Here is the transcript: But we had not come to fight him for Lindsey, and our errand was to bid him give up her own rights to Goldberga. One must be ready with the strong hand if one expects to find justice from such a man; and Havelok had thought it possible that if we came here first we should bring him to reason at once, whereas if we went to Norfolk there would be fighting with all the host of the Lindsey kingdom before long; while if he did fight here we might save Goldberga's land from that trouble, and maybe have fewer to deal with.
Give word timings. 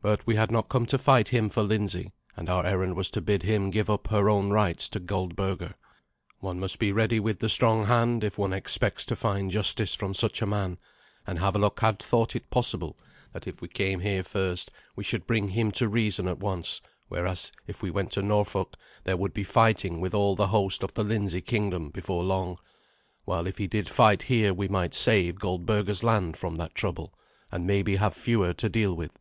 But 0.00 0.24
we 0.26 0.36
had 0.36 0.50
not 0.52 0.68
come 0.70 0.86
to 0.86 0.96
fight 0.96 1.28
him 1.28 1.48
for 1.50 1.62
Lindsey, 1.62 2.12
and 2.36 2.48
our 2.48 2.64
errand 2.64 2.94
was 2.96 3.10
to 3.10 3.20
bid 3.20 3.42
him 3.42 3.68
give 3.68 3.90
up 3.90 4.06
her 4.06 4.30
own 4.30 4.48
rights 4.50 4.88
to 4.90 5.00
Goldberga. 5.00 5.74
One 6.38 6.58
must 6.60 6.78
be 6.78 6.92
ready 6.92 7.20
with 7.20 7.40
the 7.40 7.48
strong 7.50 7.84
hand 7.86 8.22
if 8.24 8.38
one 8.38 8.52
expects 8.54 9.04
to 9.06 9.16
find 9.16 9.50
justice 9.50 9.94
from 9.94 10.14
such 10.14 10.40
a 10.40 10.46
man; 10.46 10.78
and 11.26 11.40
Havelok 11.40 11.80
had 11.80 11.98
thought 11.98 12.36
it 12.36 12.48
possible 12.48 12.96
that 13.32 13.46
if 13.48 13.60
we 13.60 13.68
came 13.68 14.00
here 14.00 14.22
first 14.22 14.70
we 14.96 15.04
should 15.04 15.26
bring 15.26 15.48
him 15.48 15.72
to 15.72 15.88
reason 15.88 16.26
at 16.28 16.38
once, 16.38 16.80
whereas 17.08 17.52
if 17.66 17.82
we 17.82 17.90
went 17.90 18.12
to 18.12 18.22
Norfolk 18.22 18.76
there 19.04 19.16
would 19.16 19.34
be 19.34 19.44
fighting 19.44 20.00
with 20.00 20.14
all 20.14 20.36
the 20.36 20.48
host 20.48 20.82
of 20.82 20.94
the 20.94 21.04
Lindsey 21.04 21.42
kingdom 21.42 21.90
before 21.90 22.22
long; 22.22 22.56
while 23.24 23.46
if 23.48 23.58
he 23.58 23.66
did 23.66 23.90
fight 23.90 24.22
here 24.22 24.54
we 24.54 24.68
might 24.68 24.94
save 24.94 25.34
Goldberga's 25.40 26.04
land 26.04 26.36
from 26.38 26.54
that 26.54 26.74
trouble, 26.74 27.12
and 27.52 27.66
maybe 27.66 27.96
have 27.96 28.14
fewer 28.14 28.54
to 28.54 28.68
deal 28.70 28.94
with. 28.94 29.12